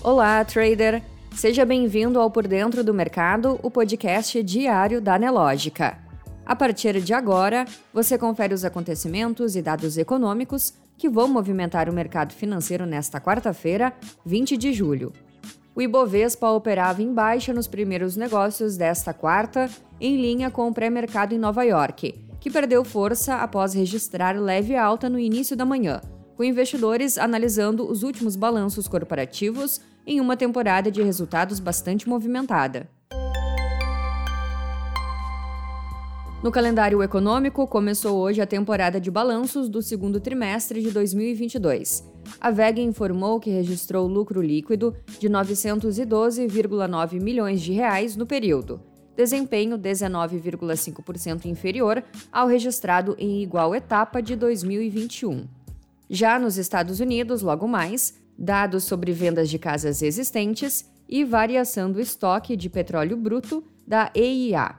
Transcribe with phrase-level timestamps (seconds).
[0.00, 1.02] Olá, trader!
[1.34, 5.98] Seja bem-vindo ao Por Dentro do Mercado, o podcast diário da Nelógica.
[6.46, 11.92] A partir de agora, você confere os acontecimentos e dados econômicos que vão movimentar o
[11.92, 13.92] mercado financeiro nesta quarta-feira,
[14.24, 15.12] 20 de julho.
[15.74, 19.68] O Ibovespa operava em baixa nos primeiros negócios desta quarta,
[20.00, 25.08] em linha com o pré-mercado em Nova York, que perdeu força após registrar leve alta
[25.08, 26.00] no início da manhã,
[26.38, 32.88] com investidores analisando os últimos balanços corporativos em uma temporada de resultados bastante movimentada.
[36.40, 42.08] No calendário econômico, começou hoje a temporada de balanços do segundo trimestre de 2022.
[42.40, 48.80] A VEG informou que registrou lucro líquido de 912,9 milhões de reais no período,
[49.16, 55.57] desempenho 19,5% inferior ao registrado em igual etapa de 2021.
[56.10, 62.00] Já nos Estados Unidos, logo mais, dados sobre vendas de casas existentes e variação do
[62.00, 64.76] estoque de petróleo bruto da EIA.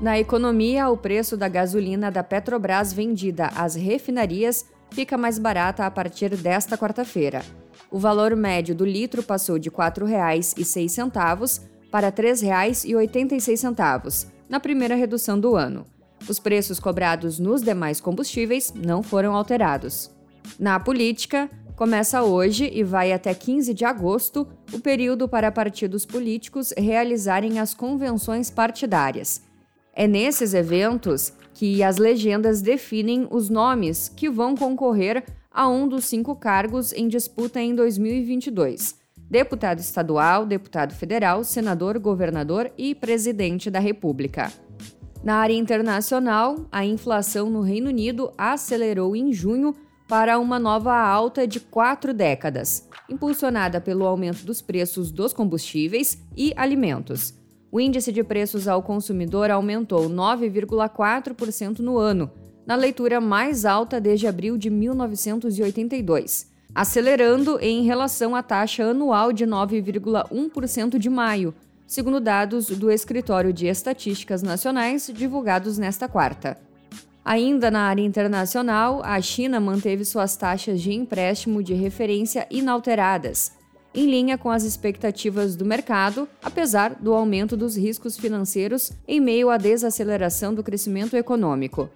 [0.00, 5.90] Na economia, o preço da gasolina da Petrobras vendida às refinarias fica mais barata a
[5.90, 7.42] partir desta quarta-feira.
[7.90, 15.38] O valor médio do litro passou de R$ 4,06 para R$ 3,86 na primeira redução
[15.38, 15.97] do ano.
[16.26, 20.10] Os preços cobrados nos demais combustíveis não foram alterados.
[20.58, 26.72] Na política, começa hoje e vai até 15 de agosto o período para partidos políticos
[26.76, 29.42] realizarem as convenções partidárias.
[29.94, 36.04] É nesses eventos que as legendas definem os nomes que vão concorrer a um dos
[36.04, 38.94] cinco cargos em disputa em 2022:
[39.28, 44.52] deputado estadual, deputado federal, senador, governador e presidente da República.
[45.22, 49.74] Na área internacional, a inflação no Reino Unido acelerou em junho
[50.08, 56.54] para uma nova alta de quatro décadas, impulsionada pelo aumento dos preços dos combustíveis e
[56.56, 57.34] alimentos.
[57.70, 62.30] O índice de preços ao consumidor aumentou 9,4% no ano,
[62.66, 69.44] na leitura mais alta desde abril de 1982, acelerando em relação à taxa anual de
[69.44, 71.54] 9,1% de maio,
[71.88, 76.58] segundo dados do Escritório de Estatísticas Nacionais divulgados nesta quarta.
[77.24, 83.52] Ainda na área internacional, a China manteve suas taxas de empréstimo de referência inalteradas,
[83.94, 89.48] em linha com as expectativas do mercado, apesar do aumento dos riscos financeiros em meio
[89.48, 91.88] à desaceleração do crescimento econômico.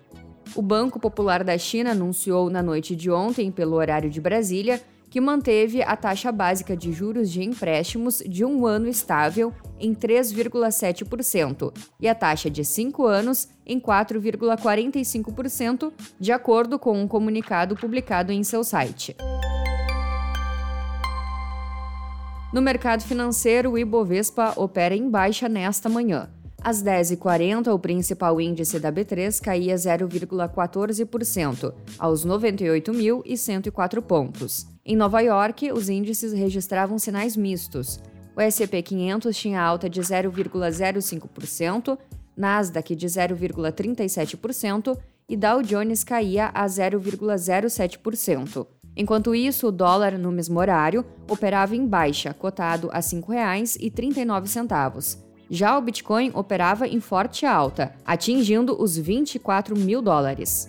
[0.55, 4.83] O Banco Popular da China anunciou na noite de ontem, pelo horário de Brasília,
[5.13, 11.71] que manteve a taxa básica de juros de empréstimos de um ano estável em 3,7%
[12.01, 18.43] e a taxa de cinco anos em 4,45%, de acordo com um comunicado publicado em
[18.43, 19.15] seu site.
[22.51, 26.31] No mercado financeiro, o Ibovespa opera em baixa nesta manhã.
[26.65, 34.72] Às 10h40, o principal índice da B3 caía 0,14%, aos 98.104 pontos.
[34.85, 38.01] Em Nova York, os índices registravam sinais mistos.
[38.35, 41.97] O S&P 500 tinha alta de 0,05%,
[42.37, 44.99] Nasdaq de 0,37%
[45.29, 48.67] e Dow Jones caía a 0,07%.
[48.97, 55.17] Enquanto isso, o dólar, no mesmo horário, operava em baixa, cotado a R$ 5,39.
[55.49, 60.69] Já o Bitcoin operava em forte alta, atingindo os 24 mil dólares.